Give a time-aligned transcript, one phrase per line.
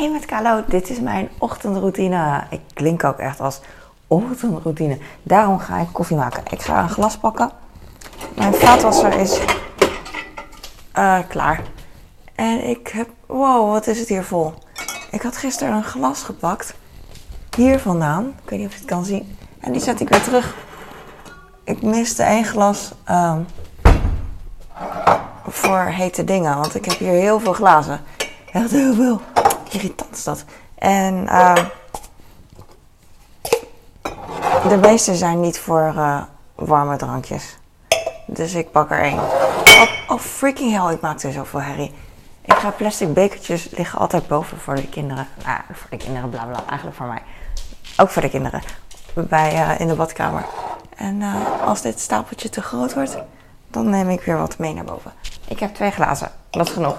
[0.00, 2.44] Hey met Kalo, dit is mijn ochtendroutine.
[2.50, 3.60] Ik klink ook echt als
[4.06, 4.98] ochtendroutine.
[5.22, 6.42] Daarom ga ik koffie maken.
[6.50, 7.50] Ik ga een glas pakken.
[8.36, 9.40] Mijn vaatwasser is
[10.98, 11.62] uh, klaar.
[12.34, 14.54] En ik heb, wow, wat is het hier vol?
[15.10, 16.74] Ik had gisteren een glas gepakt.
[17.56, 18.34] Hier vandaan.
[18.44, 19.36] Ik weet niet of je het kan zien.
[19.60, 20.54] En die zet ik weer terug.
[21.64, 23.46] Ik miste één glas um,
[25.46, 26.58] voor hete dingen.
[26.58, 28.00] Want ik heb hier heel veel glazen.
[28.52, 29.20] Echt heel veel.
[29.70, 30.44] Irritant is dat.
[30.74, 31.54] En uh,
[34.68, 36.22] de meeste zijn niet voor uh,
[36.54, 37.56] warme drankjes.
[38.26, 39.18] Dus ik pak er één.
[39.18, 41.94] Oh, oh, freaking hell, ik maak er zoveel herrie.
[42.40, 45.26] Ik ga plastic bekertjes liggen altijd boven voor de kinderen.
[45.44, 46.62] Ah, voor de kinderen, bla bla.
[46.68, 47.22] Eigenlijk voor mij.
[47.96, 48.62] Ook voor de kinderen.
[49.14, 50.44] Bij, uh, in de badkamer.
[50.96, 53.16] En uh, als dit stapeltje te groot wordt,
[53.68, 55.12] dan neem ik weer wat mee naar boven.
[55.48, 56.30] Ik heb twee glazen.
[56.50, 56.96] Dat is genoeg.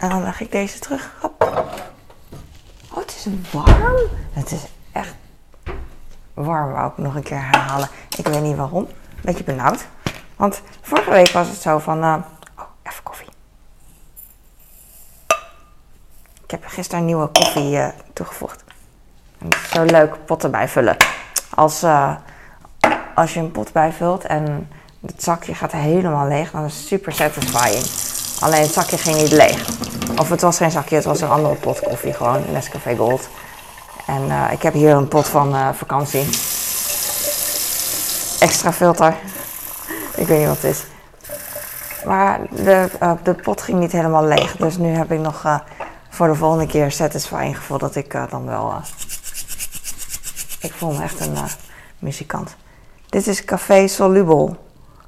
[0.00, 1.16] En dan leg ik deze terug.
[1.20, 1.42] Hop.
[2.90, 3.96] Oh, het is warm.
[4.32, 5.14] Het is echt
[6.34, 7.88] warm, wou ik nog een keer herhalen.
[8.16, 8.88] Ik weet niet waarom.
[9.22, 9.86] Beetje benauwd.
[10.36, 12.04] Want vorige week was het zo van...
[12.04, 12.16] Uh,
[12.58, 13.28] oh, even koffie.
[16.44, 18.64] Ik heb gisteren nieuwe koffie uh, toegevoegd.
[19.38, 20.96] En zo leuk potten bijvullen.
[21.54, 22.14] Als, uh,
[23.14, 24.68] als je een pot bijvult en
[25.06, 28.09] het zakje gaat helemaal leeg, dan is het super satisfying.
[28.40, 29.68] Alleen het zakje ging niet leeg.
[30.18, 33.28] Of het was geen zakje, het was een andere pot koffie, gewoon Nescafé Gold.
[34.06, 36.24] En uh, ik heb hier een pot van uh, vakantie.
[38.40, 39.16] Extra filter.
[40.14, 40.84] Ik weet niet wat het is.
[42.04, 44.56] Maar de, uh, de pot ging niet helemaal leeg.
[44.56, 45.62] Dus nu heb ik nog
[46.08, 48.74] voor de volgende keer satisfying gevoel dat ik dan wel...
[50.60, 51.36] ik voel me echt een
[51.98, 52.56] muzikant.
[53.08, 54.56] Dit is Café Soluble.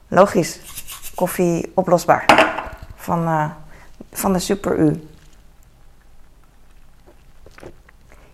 [0.09, 0.59] Logisch.
[1.15, 2.52] Koffie oplosbaar.
[3.03, 3.53] Van,
[4.13, 5.09] van de Super U.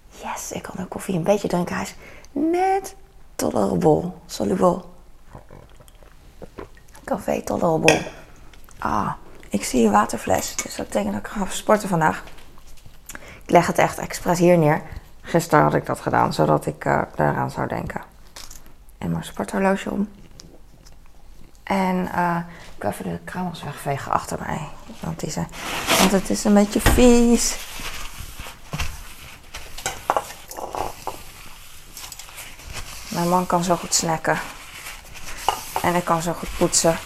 [0.09, 1.75] Yes, ik kan de koffie een beetje drinken.
[1.75, 1.95] Hij is
[2.33, 2.95] net
[3.35, 4.11] tolerable.
[4.27, 4.83] Soluble.
[7.05, 8.03] Café tolerable.
[8.79, 9.13] Ah,
[9.49, 10.57] ik zie een waterfles.
[10.57, 12.23] Dus dat betekent dat ik ga sporten vandaag.
[13.43, 14.83] Ik leg het echt expres hier neer.
[15.21, 18.03] Gisteren had ik dat gedaan, zodat ik uh, daaraan zou denken.
[18.99, 20.09] En mijn sporthorloge om.
[21.69, 22.37] En uh,
[22.77, 24.69] ik ga even de kruimels wegvegen achter mij.
[25.01, 25.49] Want, die zijn,
[25.99, 27.57] want het is een beetje vies.
[33.09, 34.39] Mijn man kan zo goed snacken.
[35.83, 36.99] En ik kan zo goed poetsen.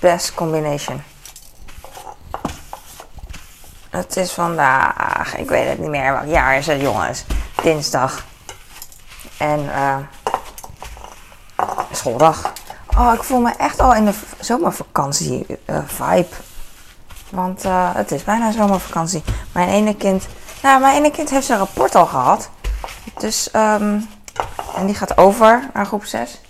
[0.00, 1.02] Best combination.
[3.90, 7.24] Het is vandaag, ik weet het niet meer welk jaar is het jongens.
[7.62, 8.24] Dinsdag.
[9.36, 9.96] En uh,
[11.92, 12.52] schooldag.
[12.98, 16.34] Oh, ik voel me echt al in de zomervakantie uh, vibe.
[17.30, 19.22] Want uh, het is bijna zomervakantie.
[19.52, 20.26] Mijn ene kind,
[20.62, 22.50] nou mijn ene kind heeft zijn rapport al gehad.
[23.18, 24.08] Dus um,
[24.76, 26.40] en die gaat over naar groep 6.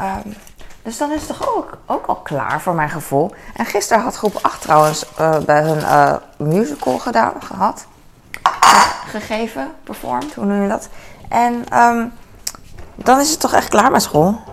[0.00, 0.34] Um,
[0.82, 3.34] dus dan is het toch ook, ook al klaar voor mijn gevoel.
[3.54, 7.86] En gisteren had groep 8 trouwens uh, bij hun musical gedaan, gehad.
[9.06, 10.88] gegeven, performed, hoe noem je dat?
[11.28, 12.12] En um,
[12.94, 14.49] dan is het toch echt klaar met school.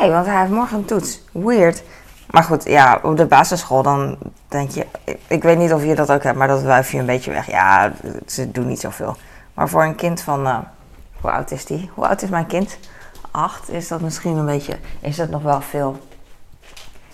[0.00, 1.20] Nee, want hij heeft morgen een toets.
[1.32, 1.82] Weird.
[2.30, 4.86] Maar goed, ja, op de basisschool dan denk je...
[5.26, 7.46] Ik weet niet of je dat ook hebt, maar dat wuif je een beetje weg.
[7.46, 7.92] Ja,
[8.26, 9.16] ze doen niet zoveel.
[9.54, 10.46] Maar voor een kind van...
[10.46, 10.58] Uh,
[11.20, 11.90] hoe oud is die?
[11.94, 12.78] Hoe oud is mijn kind?
[13.30, 13.70] Acht.
[13.70, 14.78] Is dat misschien een beetje...
[15.00, 15.96] Is dat nog wel veel?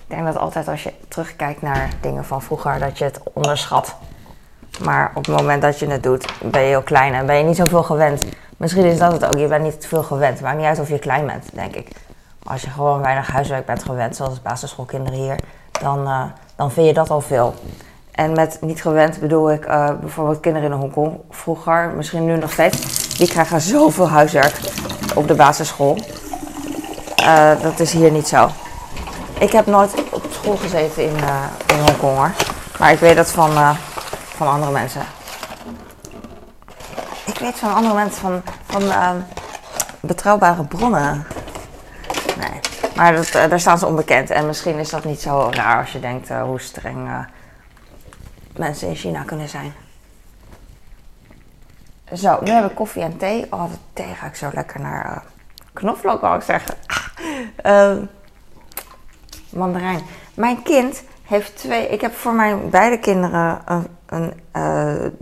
[0.06, 2.78] Ik denk dat altijd als je terugkijkt naar dingen van vroeger...
[2.78, 3.96] dat je het onderschat.
[4.84, 7.44] Maar op het moment dat je het doet, ben je heel klein en ben je
[7.44, 8.24] niet zoveel gewend.
[8.56, 9.38] Misschien is dat het ook.
[9.38, 10.40] Je bent niet veel gewend.
[10.40, 11.88] Maakt niet uit of je klein bent, denk ik.
[12.46, 15.38] Als je gewoon weinig huiswerk bent gewend, zoals basisschoolkinderen hier,
[15.80, 16.22] dan, uh,
[16.56, 17.54] dan vind je dat al veel.
[18.10, 21.20] En met niet gewend bedoel ik uh, bijvoorbeeld kinderen in Hongkong.
[21.30, 24.60] Vroeger, misschien nu nog steeds, die krijgen zoveel huiswerk
[25.14, 25.98] op de basisschool.
[27.20, 28.48] Uh, dat is hier niet zo.
[29.38, 31.16] Ik heb nooit op school gezeten in,
[31.66, 32.30] in Hongkong hoor.
[32.78, 33.50] Maar ik weet dat van,
[34.36, 35.02] van andere mensen.
[37.24, 38.82] Ik weet van andere mensen van, van
[40.00, 41.26] betrouwbare bronnen.
[42.96, 44.30] Maar uh, daar staan ze onbekend.
[44.30, 47.18] En misschien is dat niet zo raar als je denkt uh, hoe streng uh,
[48.56, 49.72] mensen in China kunnen zijn.
[52.12, 53.46] Zo, nu hebben we koffie en thee.
[53.50, 55.22] Oh, de thee ga ik zo lekker naar
[55.72, 56.74] knoflook, wou ik zeggen.
[57.56, 58.04] Ehm,
[59.50, 60.00] mandarijn.
[60.34, 61.88] Mijn kind heeft twee.
[61.88, 64.32] Ik heb voor mijn beide kinderen een, een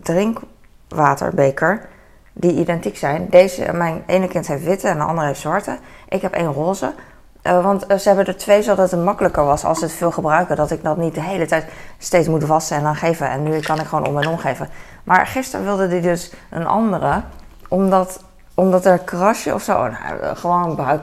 [0.02, 1.88] drinkwaterbeker
[2.32, 3.28] die identiek zijn.
[3.30, 5.78] Deze, mijn ene kind heeft witte en de andere heeft zwarte.
[6.08, 6.94] Ik heb één roze.
[7.42, 10.10] Eh, want eh, ze hebben er twee zodat het makkelijker was als ze het veel
[10.10, 10.56] gebruiken.
[10.56, 11.66] Dat ik dat niet de hele tijd
[11.98, 13.28] steeds moet wassen en dan geven.
[13.28, 14.68] En nu kan ik gewoon om en om geven.
[15.04, 17.22] Maar gisteren wilde hij dus een andere.
[17.68, 18.24] Omdat,
[18.54, 19.72] omdat er krasje of zo.
[19.72, 21.00] oh, nou, eh, gewoon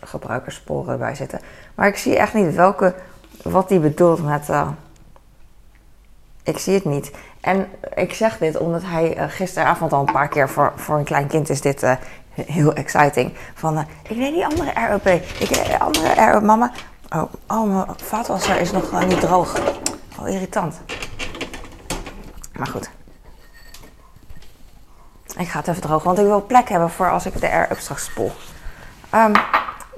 [0.00, 0.64] gebruikers,
[0.98, 1.40] bij zitten.
[1.74, 2.94] Maar ik zie echt niet welke.
[3.42, 4.48] Wat hij bedoelt met.
[6.42, 7.12] ik zie het niet.
[7.40, 11.26] En ik zeg dit omdat hij gisteravond al een paar keer voor, voor een klein
[11.26, 11.86] kind is dit
[12.46, 13.32] heel exciting.
[13.54, 15.06] Van, eh, ik neem die andere ROP.
[15.38, 16.70] Ik neem andere ROP, mama.
[17.14, 19.60] Oh, oh mijn vaatwasser is nog eh, niet droog.
[20.20, 20.80] Oh, irritant.
[22.58, 22.90] Maar goed.
[25.36, 27.78] Ik ga het even drogen, want ik wil plek hebben voor als ik de R-up
[27.78, 28.32] straks spoel.
[29.10, 29.32] Ehm,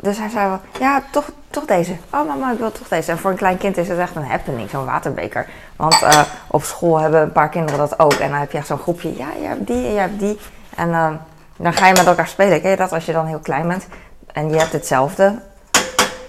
[0.00, 1.96] dus hij zei wel, ja, toch, toch deze.
[2.12, 3.10] Oh mama, ik wil toch deze.
[3.10, 5.48] En voor een klein kind is het echt een happening, zo'n waterbeker.
[5.76, 8.12] Want eh, op school hebben een paar kinderen dat ook.
[8.12, 10.38] En dan heb je echt zo'n groepje, ja, jij hebt die en jij hebt die.
[10.76, 11.14] En ehm,
[11.62, 12.61] dan ga je met elkaar spelen.
[12.61, 13.87] Ken je dat als je dan heel klein bent
[14.27, 15.41] en je hebt hetzelfde?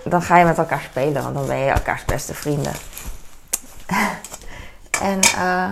[0.03, 2.73] Dan ga je met elkaar spelen, want dan ben je elkaars beste vrienden.
[5.11, 5.69] en eh,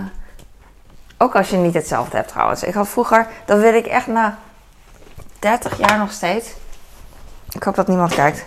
[1.18, 2.64] ook als je niet hetzelfde hebt trouwens.
[2.64, 4.38] Ik had vroeger, dat weet ik echt na
[5.40, 6.54] 30 jaar nog steeds.
[7.52, 8.46] Ik hoop dat niemand kijkt.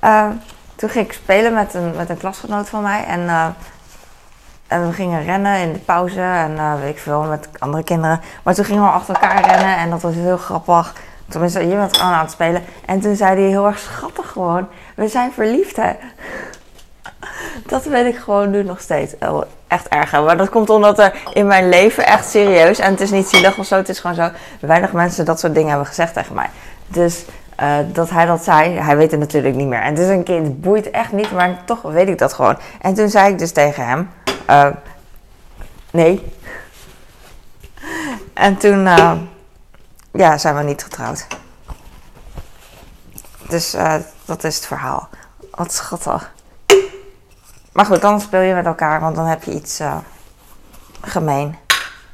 [0.00, 0.28] Eh,
[0.74, 3.04] toen ging ik spelen met een, met een klasgenoot van mij.
[3.04, 3.48] En, eh,
[4.68, 6.20] en we gingen rennen in de pauze.
[6.20, 8.20] En eh, weet ik veel, met andere kinderen.
[8.42, 9.76] Maar toen gingen we achter elkaar rennen.
[9.76, 10.94] En dat was heel grappig.
[11.28, 12.62] Tenminste, je bent gewoon aan het spelen.
[12.86, 14.68] En toen zei hij heel erg schattig gewoon.
[14.94, 15.92] We zijn verliefd hè.
[17.66, 19.14] Dat weet ik gewoon nu nog steeds.
[19.68, 20.12] Echt erg.
[20.12, 22.78] Maar dat komt omdat er in mijn leven echt serieus.
[22.78, 23.76] En het is niet zielig of zo.
[23.76, 24.30] Het is gewoon zo.
[24.60, 26.50] Weinig mensen dat soort dingen hebben gezegd tegen mij.
[26.86, 27.24] Dus
[27.56, 29.80] eh, dat hij dat zei, hij weet het natuurlijk niet meer.
[29.80, 32.58] En het is een kind, boeit echt niet, maar toch weet ik dat gewoon.
[32.80, 34.10] En toen zei ik dus tegen hem:
[34.46, 34.68] eh,
[35.90, 36.32] Nee.
[38.34, 39.12] En toen eh,
[40.12, 41.26] ja, zijn we niet getrouwd.
[43.48, 43.94] Dus eh,
[44.24, 45.08] dat is het verhaal.
[45.50, 46.32] Wat schattig.
[47.72, 49.80] Maar goed, dan speel je met elkaar, want dan heb je iets
[51.02, 51.56] gemeen.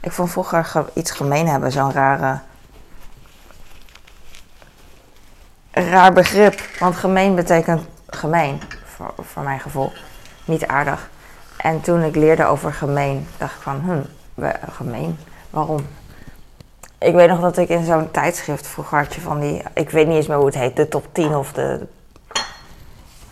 [0.01, 2.39] Ik vond vroeger ge- iets gemeen hebben zo'n rare.
[5.71, 6.61] raar begrip.
[6.79, 9.93] Want gemeen betekent gemeen, voor, voor mijn gevoel.
[10.45, 11.09] Niet aardig.
[11.63, 14.01] En toen ik leerde over gemeen, dacht ik van, hm,
[14.35, 15.19] we- gemeen?
[15.51, 15.87] Waarom?
[16.99, 20.17] Ik weet nog dat ik in zo'n tijdschrift vroeger had van die, ik weet niet
[20.17, 21.87] eens meer hoe het heet, de top 10 of de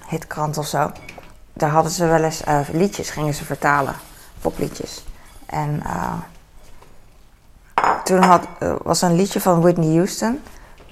[0.06, 0.90] hitkrant of zo.
[1.52, 3.94] Daar hadden ze wel eens eh, liedjes, gingen ze vertalen,
[4.40, 5.04] popliedjes.
[5.46, 6.12] En eh,
[8.04, 10.40] toen had, eh, was een liedje van Whitney Houston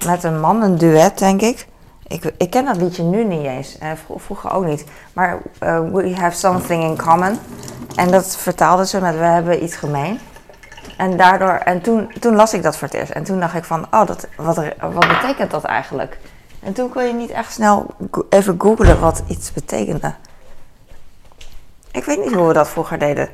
[0.05, 1.67] met een man, een duet denk ik.
[2.09, 4.85] Ik, ik ken dat liedje nu niet eens, en vro- vroeger ook niet.
[5.13, 7.39] Maar eh, We Have Something in Common.
[7.95, 10.19] En dat vertaalden ze met We hebben iets gemeen.
[10.97, 13.11] En, daardoor, en toen, toen las ik dat voor het eerst.
[13.11, 16.17] En toen dacht ik van, oh, dat, wat, wat betekent dat eigenlijk?
[16.59, 17.85] En toen kon je niet echt snel
[18.29, 20.13] even googlen wat iets betekende.
[21.91, 23.29] Ik weet niet hoe we dat vroeger deden.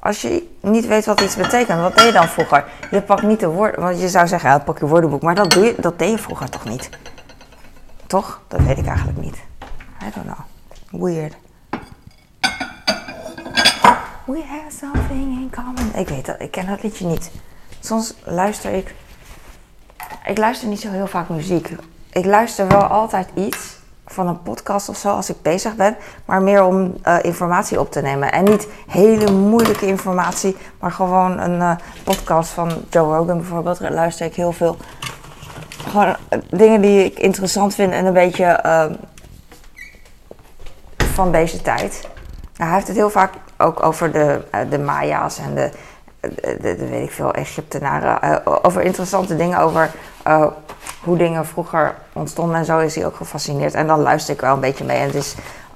[0.00, 2.64] Als je niet weet wat iets betekent, wat deed je dan vroeger?
[2.90, 5.22] Je pakt niet de woorden, want je zou zeggen, ja, pak je woordenboek.
[5.22, 6.90] Maar dat, doe je, dat deed je vroeger toch niet?
[8.06, 8.40] Toch?
[8.48, 9.36] Dat weet ik eigenlijk niet.
[10.02, 11.02] I don't know.
[11.02, 11.36] Weird.
[14.24, 15.94] We have something in common.
[15.94, 17.30] Ik weet dat, ik ken dat liedje niet.
[17.80, 18.94] Soms luister ik.
[20.26, 21.76] Ik luister niet zo heel vaak muziek.
[22.12, 23.76] Ik luister wel altijd iets
[24.06, 27.92] van een podcast of zo als ik bezig ben, maar meer om eh, informatie op
[27.92, 28.32] te nemen.
[28.32, 33.78] En niet hele moeilijke informatie, maar gewoon een eh, podcast van Joe Rogan bijvoorbeeld.
[33.78, 34.76] Daar luister ik heel veel.
[35.88, 38.92] Gewoon eh, dingen die ik interessant vind en een beetje ehm,
[40.96, 42.00] van deze tijd.
[42.56, 45.70] Nou, hij heeft het heel vaak ook over de, eh, de Maya's en de,
[46.60, 48.20] de, weet ik veel, Egyptenaren.
[48.22, 49.90] eh, over interessante dingen, over
[51.06, 53.74] hoe dingen vroeger ontstonden en zo is hij ook gefascineerd.
[53.74, 54.98] En dan luister ik wel een beetje mee.
[54.98, 55.10] En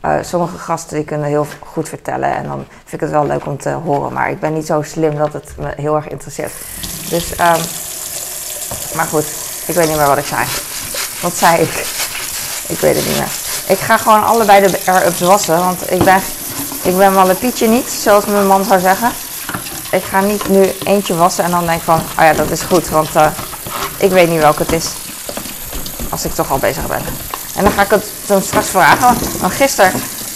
[0.01, 3.47] eh, sommige gasten die kunnen heel goed vertellen en dan vind ik het wel leuk
[3.47, 4.13] om te horen.
[4.13, 6.53] Maar ik ben niet zo slim dat het me heel erg interesseert.
[7.11, 7.61] Dus, ehm,
[8.97, 10.47] maar goed, ik weet niet meer wat ik zei.
[11.21, 11.87] Wat zei ik?
[12.67, 13.29] Ik weet het niet meer.
[13.67, 16.23] Ik ga gewoon allebei de air-ups wassen, want ik ben,
[16.83, 19.13] ik ben wel een pietje niet, zoals mijn man zou zeggen.
[19.91, 22.89] Ik ga niet nu eentje wassen en dan denk van, oh ja, dat is goed,
[22.89, 23.27] want eh,
[23.97, 24.87] ik weet niet welke het is.
[26.09, 27.03] Als ik toch al bezig ben.
[27.57, 29.93] En dan ga ik het dan straks vragen, want gisteren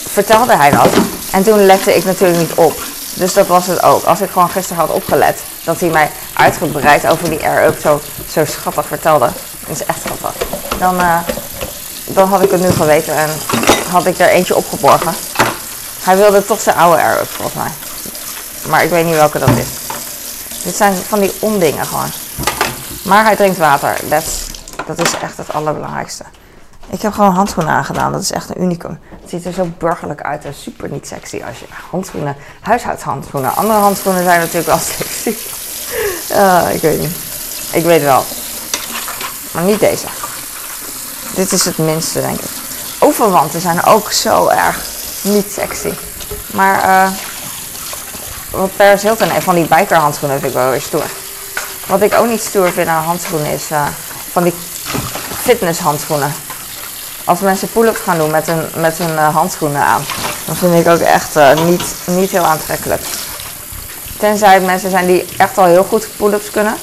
[0.09, 0.89] vertelde hij dat.
[1.31, 2.83] En toen lette ik natuurlijk niet op.
[3.15, 4.05] Dus dat was het ook.
[4.05, 8.45] Als ik gewoon gisteren had opgelet, dat hij mij uitgebreid over die air-up zo, zo
[8.45, 9.29] schattig vertelde.
[9.67, 10.47] Dat is echt schattig.
[10.79, 11.19] Dan, eh,
[12.07, 13.31] dan had ik het nu geweten en
[13.91, 15.15] had ik er eentje opgeborgen.
[16.03, 17.71] Hij wilde toch zijn oude air-up volgens mij.
[18.69, 19.67] Maar ik weet niet welke dat is.
[20.63, 22.11] Dit zijn van die ondingen gewoon.
[23.03, 23.97] Maar hij drinkt water.
[24.09, 24.47] That's,
[24.87, 26.25] dat is echt het allerbelangrijkste.
[26.95, 28.13] Ik heb gewoon handschoenen aangedaan.
[28.13, 28.99] Dat is echt een unicum.
[29.21, 33.57] Het ziet er zo burgerlijk uit en super niet sexy als je handschoenen, huishoudshandschoenen.
[33.57, 35.35] Andere handschoenen zijn natuurlijk wel sexy.
[36.31, 37.17] Uh, ik weet niet.
[37.73, 38.25] Ik weet wel.
[39.53, 40.07] Maar niet deze.
[41.35, 42.51] Dit is het minste, denk ik.
[42.99, 44.85] Overwanten zijn ook zo erg
[45.23, 45.93] niet sexy.
[46.53, 47.11] Maar uh,
[48.51, 51.07] wat Paris Hilton heeft van die bikerhandschoenen vind ik wel weer stoer.
[51.87, 53.87] Wat ik ook niet stoer vind aan handschoenen is uh,
[54.33, 54.55] van die
[55.43, 56.33] fitnesshandschoenen.
[57.25, 60.05] Als mensen pull-ups gaan doen met hun, met hun uh, handschoenen aan,
[60.47, 63.03] dan vind ik ook echt uh, niet, niet heel aantrekkelijk.
[64.19, 66.77] Tenzij het mensen zijn die echt al heel goed pull-ups kunnen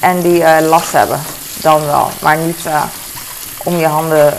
[0.00, 1.20] en die last hebben,
[1.60, 2.10] dan wel.
[2.20, 2.58] Maar niet
[3.64, 4.34] om je handen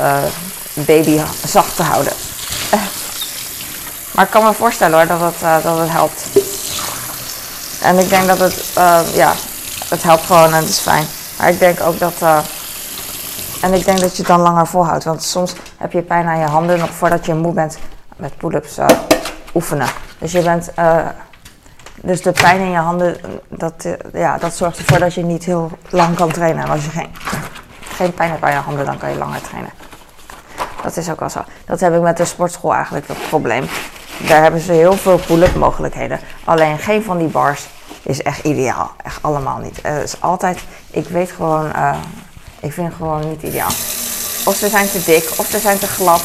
[0.74, 2.14] baby zacht te houden.
[4.12, 6.24] maar ik kan me voorstellen hoor dat het, dat het helpt.
[7.82, 8.64] En ik denk dat het,
[9.14, 9.34] ja,
[9.90, 11.08] het helpt gewoon en het is fijn.
[11.38, 12.14] Maar ik denk ook dat.
[13.62, 15.04] En ik denk dat je het dan langer volhoudt.
[15.04, 17.78] Want soms heb je pijn aan je handen nog voordat je moe bent
[18.16, 18.86] met pull-ups uh,
[19.54, 19.88] oefenen.
[20.18, 20.70] Dus je bent.
[20.80, 21.06] Uh,
[22.02, 25.72] dus de pijn in je handen, dat, ja, dat zorgt ervoor dat je niet heel
[25.90, 26.64] lang kan trainen.
[26.64, 27.10] En als je geen,
[27.82, 29.72] geen pijn hebt aan je handen, dan kan je langer trainen.
[30.84, 31.44] Dat is ook wel zo.
[31.66, 33.66] Dat heb ik met de sportschool eigenlijk het probleem.
[34.28, 36.20] Daar hebben ze heel veel pull-up mogelijkheden.
[36.44, 37.68] Alleen geen van die bars
[38.04, 38.92] is echt ideaal.
[39.04, 39.80] Echt allemaal niet.
[39.82, 40.60] Het is altijd,
[40.92, 41.72] ik weet gewoon,
[42.62, 43.72] ik vind gewoon niet ideaal.
[44.46, 46.22] Of ze zijn te dik, of ze zijn te glad,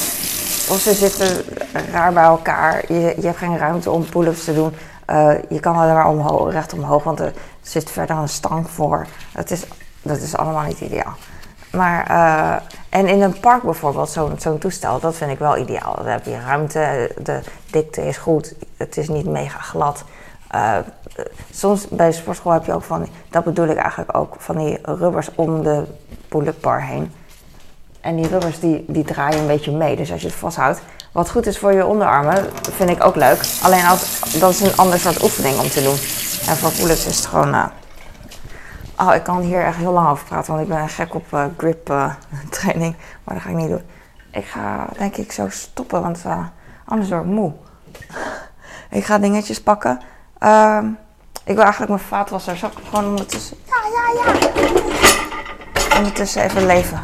[0.71, 1.45] of ze zitten
[1.91, 2.93] raar bij elkaar.
[2.93, 4.75] Je, je hebt geen ruimte om pull-ups te doen.
[5.11, 9.07] Uh, je kan alleen maar omhoog, recht omhoog, want er zit verder een stang voor.
[9.33, 9.63] Dat is,
[10.03, 11.15] dat is allemaal niet ideaal.
[11.71, 12.55] Maar, uh,
[12.89, 15.95] en in een park bijvoorbeeld, zo'n zo'n toestel, dat vind ik wel ideaal.
[15.95, 20.05] Dan heb je ruimte, de dikte is goed, het is niet mega glad.
[20.55, 20.77] Uh,
[21.51, 24.79] soms bij de sportschool heb je ook van, dat bedoel ik eigenlijk ook, van die
[24.83, 25.85] rubbers om de
[26.35, 27.13] pull-up bar heen.
[28.01, 29.97] En die rubbers die, die draaien een beetje mee.
[29.97, 30.81] Dus als je het vasthoudt,
[31.13, 33.41] wat goed is voor je onderarmen, vind ik ook leuk.
[33.63, 35.99] Alleen als, dat is een ander soort oefening om te doen.
[36.49, 37.55] En voor pull-ups is het gewoon.
[37.55, 37.65] Uh,
[38.99, 41.45] oh, ik kan hier echt heel lang over praten, want ik ben gek op uh,
[41.57, 42.13] grip uh,
[42.51, 42.95] training.
[43.25, 43.83] Maar dat ga ik niet doen.
[44.31, 46.23] Ik ga denk ik zo stoppen, want
[46.85, 47.53] anders word ik moe.
[48.99, 50.01] ik ga dingetjes pakken.
[50.41, 50.79] Uh,
[51.45, 52.57] ik wil eigenlijk mijn vaatwasser.
[52.57, 53.57] Zal ik gewoon ondertussen...
[53.67, 54.94] Ja, ja, ja.
[55.97, 57.01] Ondertussen even leven.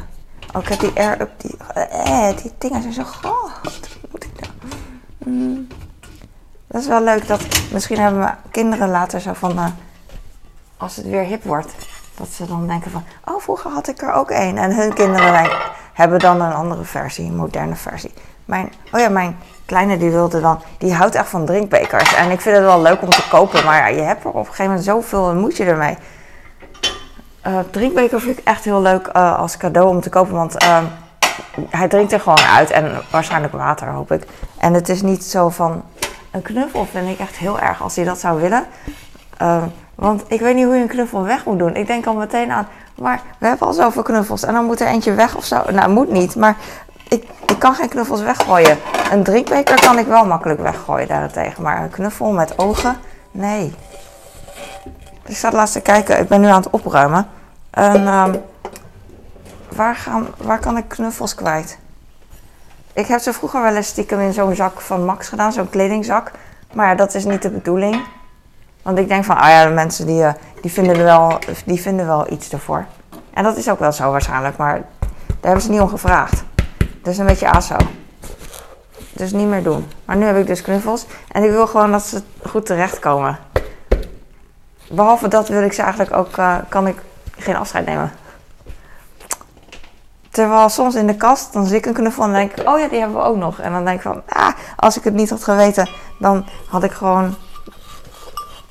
[0.54, 1.30] Oh, ik heb die air-up.
[1.36, 3.88] Die, eh, die dingen zijn zo groot.
[4.10, 4.52] Moet ik nou?
[5.18, 5.66] Mm.
[6.66, 7.26] Dat is wel leuk.
[7.26, 9.52] Dat, misschien hebben mijn kinderen later zo van...
[9.52, 9.66] Uh,
[10.76, 11.72] als het weer hip wordt.
[12.14, 13.04] Dat ze dan denken van...
[13.24, 14.58] Oh, vroeger had ik er ook één.
[14.58, 15.50] En hun kinderen
[15.92, 17.26] hebben dan een andere versie.
[17.26, 18.12] Een moderne versie.
[18.44, 22.14] Mijn, oh ja, mijn kleine die wilde dan, die houdt echt van drinkbekers.
[22.14, 24.44] En ik vind het wel leuk om te kopen, maar je hebt er op een
[24.44, 25.96] gegeven moment zoveel en moet je ermee.
[27.46, 30.78] Uh, drinkbeker vind ik echt heel leuk uh, als cadeau om te kopen, want uh,
[31.68, 34.26] hij drinkt er gewoon uit en waarschijnlijk water hoop ik.
[34.58, 35.82] En het is niet zo van,
[36.30, 38.64] een knuffel vind ik echt heel erg als hij dat zou willen.
[39.94, 41.76] want ik weet niet hoe je een knuffel weg moet doen.
[41.76, 44.86] Ik denk al meteen aan, maar we hebben al zoveel knuffels en dan moet er
[44.86, 45.62] eentje weg of zo.
[45.70, 46.56] Nou, moet niet, maar
[47.08, 48.78] ik, ik kan geen knuffels weggooien.
[49.12, 51.62] Een drinkbeker kan ik wel makkelijk weggooien daarentegen.
[51.62, 52.96] Maar een knuffel met ogen,
[53.30, 53.74] nee.
[55.30, 56.18] Ik zat laatst te kijken.
[56.18, 57.26] Ik ben nu aan het opruimen.
[57.70, 58.42] En um,
[59.76, 61.78] waar, gaan, waar kan ik knuffels kwijt?
[62.92, 65.52] Ik heb ze vroeger wel eens stiekem in zo'n zak van Max gedaan.
[65.52, 66.30] Zo'n kledingzak.
[66.72, 68.02] Maar dat is niet de bedoeling.
[68.82, 70.32] Want ik denk van, ah ja, de mensen die, eh,
[70.62, 72.86] die, vinden wel, die vinden wel iets ervoor.
[73.34, 74.56] En dat is ook wel zo waarschijnlijk.
[74.56, 76.44] Maar daar hebben ze niet om gevraagd.
[77.02, 77.76] Dat is een beetje aso.
[79.12, 79.86] Dus niet meer doen.
[80.04, 81.06] Maar nu heb ik dus knuffels.
[81.28, 83.38] En ik wil gewoon dat ze goed terechtkomen.
[84.92, 86.96] Behalve dat wil ik ze eigenlijk ook, uh, kan ik
[87.38, 88.12] geen afscheid nemen.
[90.30, 92.88] Terwijl soms in de kast, dan zie ik een knuffel en denk ik, oh ja,
[92.88, 93.58] die hebben we ook nog.
[93.58, 96.92] En dan denk ik van, ah, als ik het niet had geweten, dan had ik
[96.92, 97.36] gewoon,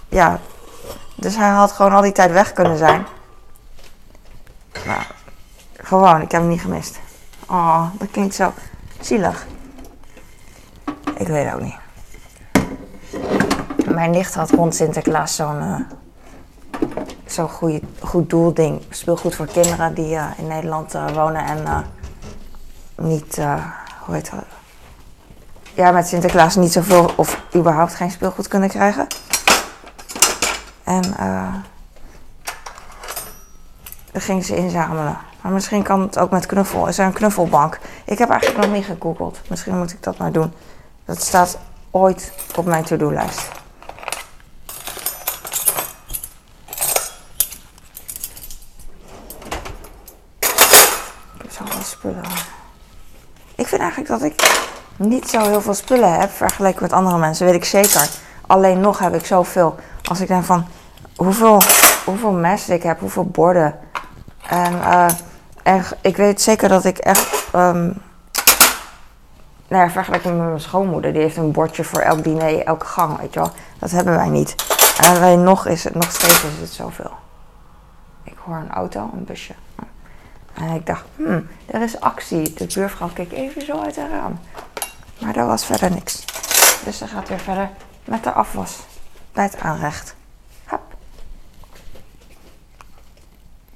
[0.10, 0.40] ja.
[1.16, 3.06] Dus hij had gewoon al die tijd weg kunnen zijn.
[5.78, 7.00] Gewoon, ik heb hem niet gemist.
[7.48, 8.54] Oh, dat klinkt zo
[9.00, 9.46] zielig.
[11.16, 11.78] Ik weet het ook niet.
[13.86, 15.80] Mijn nicht had rond Sinterklaas zo'n uh,
[17.40, 18.82] zo'n goed, goed doelding.
[18.90, 21.86] Speelgoed voor kinderen die uh, in Nederland uh, wonen en
[22.96, 23.36] niet,
[24.06, 24.44] hoe heet dat?
[25.74, 29.08] Ja, met Sinterklaas niet zoveel of überhaupt geen speelgoed kunnen krijgen.
[30.84, 31.02] En
[34.12, 35.18] dan ging ze inzamelen.
[35.42, 36.88] Maar misschien kan het ook met knuffel.
[36.88, 37.80] Is er een knuffelbank?
[38.06, 39.40] Ik heb eigenlijk nog niet gegoogeld.
[39.50, 40.54] Misschien moet ik dat maar doen.
[41.06, 41.58] Dat staat
[41.92, 43.59] ooit op mijn to-do-lijst.
[51.90, 52.24] Spullen.
[53.56, 57.66] ik dat ik niet zo heel veel spullen heb vergeleken met andere mensen, weet ik
[57.66, 58.10] zeker.
[58.48, 59.76] Alleen nog heb ik zoveel.
[60.04, 60.66] Als ik denk van
[61.16, 61.62] hoeveel,
[62.06, 63.80] hoeveel messen ik heb, hoeveel borden.
[64.48, 67.54] En, uh, ik weet zeker dat ik echt.
[67.56, 68.02] Um,
[69.68, 73.18] nou ja, vergelijking met mijn schoonmoeder, die heeft een bordje voor elk diner, elke gang,
[73.20, 73.52] weet je wel.
[73.80, 74.56] Dat hebben wij niet.
[75.02, 77.12] En alleen nog is het, nog steeds is het zoveel.
[78.24, 79.54] Ik hoor een auto, een busje.
[80.60, 82.54] En ik dacht, hmm, er is actie.
[82.54, 84.40] De buurvrouw keek even zo uit haar raam.
[85.20, 86.26] Maar er was verder niks.
[86.86, 87.70] Dus ze gaat weer verder
[88.04, 88.78] met de afwas
[89.32, 90.16] bij het aanrecht.
[90.68, 90.82] Hop.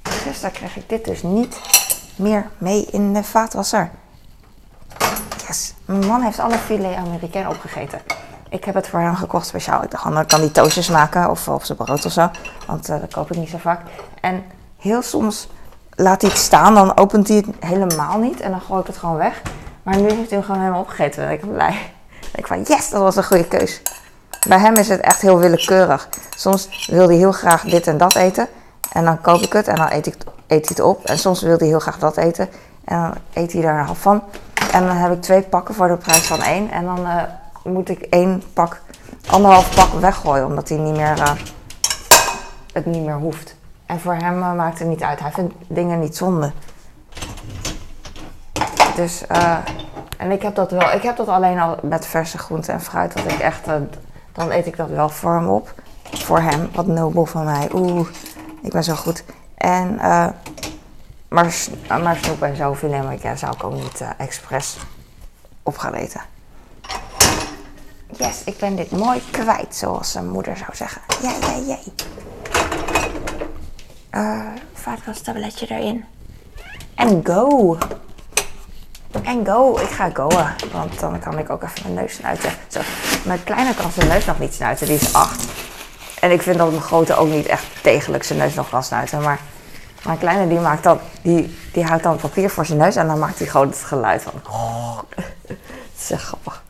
[0.02, 1.62] Dus daar krijg ik dit dus niet
[2.16, 3.92] meer mee in de vaatwasser.
[5.48, 5.74] Yes.
[5.86, 8.02] Mijn man heeft alle filet Amerikaan opgegeten.
[8.50, 9.84] Ik heb het voor hem gekocht speciaal.
[9.84, 12.30] Ik dacht, dan kan hij toastjes maken of op zijn brood of zo.
[12.68, 13.82] Want uh, dat koop ik niet zo vaak.
[14.22, 14.44] En
[14.78, 15.48] heel soms
[15.96, 18.40] laat hij het staan, dan opent hij het helemaal niet.
[18.40, 19.42] En dan gooi ik het gewoon weg.
[19.84, 21.32] Maar nu heeft hij hem gewoon helemaal opgegeten.
[21.32, 21.92] ik ben blij.
[22.36, 23.82] Ik van, yes, dat was een goede keus.
[24.48, 26.10] Bij hem is het echt heel willekeurig.
[26.36, 28.48] Soms wil hij heel graag dit en dat eten.
[28.92, 30.16] En dan koop ik het en dan eet, ik,
[30.48, 31.06] eet hij het op.
[31.06, 32.50] En soms wil hij heel graag dat eten.
[32.84, 34.24] En dan eet hij daar een half van.
[34.72, 36.72] En dan heb ik twee pakken voor de prijs van één.
[36.72, 37.22] En dan uh,
[37.64, 38.82] moet ik één pak,
[39.28, 40.46] anderhalf pak weggooien.
[40.46, 41.32] Omdat hij niet meer, uh,
[42.74, 43.56] het niet meer hoeft.
[43.94, 45.20] En voor hem uh, maakt het niet uit.
[45.20, 46.52] Hij vindt dingen niet zonde.
[48.96, 49.58] Dus, uh,
[50.18, 50.92] en ik heb dat wel.
[50.92, 53.14] Ik heb dat alleen al met verse groenten en fruit.
[53.14, 53.74] Dat ik echt, uh,
[54.32, 55.74] dan eet ik dat wel voor hem op.
[56.04, 56.70] Voor hem.
[56.74, 57.70] Wat nobel van mij.
[57.74, 58.08] Oeh,
[58.62, 59.24] ik ben zo goed.
[59.56, 59.96] En,
[61.28, 61.54] maar,
[62.02, 64.78] maar snoep en zo, filet ja, zou ik ook niet expres
[65.64, 66.22] op gaan eten.
[68.18, 71.02] Yes, ik ben dit mooi kwijt, zoals zijn moeder zou zeggen.
[71.22, 71.94] Jee, jee, jee.
[74.16, 74.40] Uh,
[74.74, 76.06] vaatwastabletje erin.
[76.96, 77.78] En go!
[79.24, 80.72] En go, ik ga goen.
[80.72, 82.52] Want dan kan ik ook even mijn neus snuiten.
[82.68, 82.80] Zo,
[83.26, 85.46] mijn kleine kan zijn neus nog niet snuiten, die is acht.
[86.20, 89.22] En ik vind dat mijn grote ook niet echt degelijk zijn neus nog kan snuiten.
[89.22, 89.40] Maar
[90.06, 93.20] mijn kleine die maakt dan, die, die houdt dan papier voor zijn neus en dan
[93.20, 94.34] maakt hij gewoon het geluid van.
[94.50, 95.00] Oh,
[95.48, 96.64] het is echt grappig.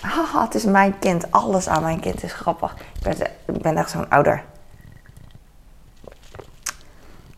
[0.00, 1.30] Haha, het is mijn kind.
[1.30, 2.74] Alles aan mijn kind is grappig.
[2.74, 4.44] Ik ben, ik ben echt zo'n ouder.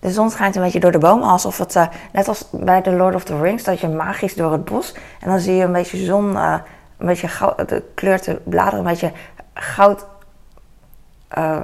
[0.03, 2.93] De zon schijnt een beetje door de bomen, alsof het, uh, net als bij The
[2.93, 4.95] Lord of the Rings, dat je magisch door het bos.
[5.21, 6.57] En dan zie je een beetje zon, uh,
[6.99, 9.12] een beetje goud, de kleurt de bladeren een beetje
[9.55, 10.07] goud.
[11.38, 11.61] Uh,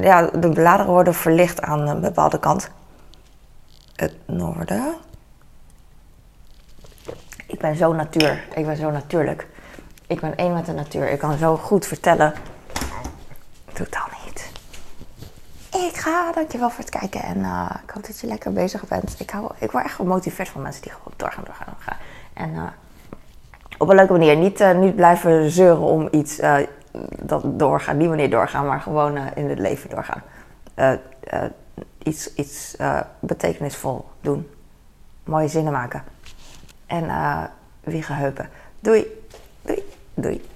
[0.00, 2.70] ja, de bladeren worden verlicht aan een bepaalde kant.
[3.96, 4.94] Het noorden.
[7.46, 8.44] Ik ben zo natuur.
[8.54, 9.46] Ik ben zo natuurlijk.
[10.06, 11.10] Ik ben één met de natuur.
[11.10, 12.32] Ik kan zo goed vertellen.
[13.72, 14.07] Totaal.
[16.08, 17.22] Ga, dankjewel voor het kijken.
[17.22, 19.14] En uh, ik hoop dat je lekker bezig bent.
[19.18, 21.96] Ik, hou, ik word echt gemotiveerd van mensen die gewoon doorgaan, doorgaan, doorgaan.
[22.32, 22.62] En uh,
[23.78, 24.36] op een leuke manier.
[24.36, 26.40] Niet, uh, niet blijven zeuren om iets
[27.20, 30.22] dat doorgaan, die manier doorgaan, maar gewoon in het leven doorgaan.
[32.02, 32.76] iets iets
[33.20, 34.50] betekenisvol doen.
[35.24, 36.02] Mooie zinnen maken.
[36.86, 37.10] En
[37.80, 38.48] wiegen heupen.
[38.80, 39.06] Doei.
[39.62, 39.82] Doei.
[40.14, 40.48] Doei.